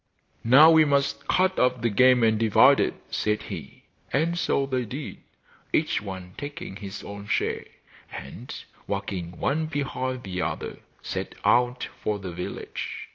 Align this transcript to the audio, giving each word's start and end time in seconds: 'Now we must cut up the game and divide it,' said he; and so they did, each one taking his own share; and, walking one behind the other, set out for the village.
'Now 0.43 0.71
we 0.71 0.83
must 0.83 1.27
cut 1.27 1.59
up 1.59 1.83
the 1.83 1.91
game 1.91 2.23
and 2.23 2.39
divide 2.39 2.79
it,' 2.79 2.95
said 3.11 3.43
he; 3.43 3.83
and 4.11 4.35
so 4.35 4.65
they 4.65 4.83
did, 4.83 5.19
each 5.71 6.01
one 6.01 6.33
taking 6.39 6.77
his 6.77 7.03
own 7.03 7.27
share; 7.27 7.65
and, 8.11 8.51
walking 8.87 9.37
one 9.37 9.67
behind 9.67 10.23
the 10.23 10.41
other, 10.41 10.79
set 11.03 11.35
out 11.45 11.87
for 12.01 12.17
the 12.17 12.31
village. 12.31 13.09